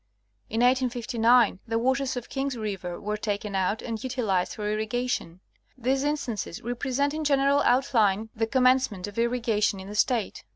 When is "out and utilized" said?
3.55-4.55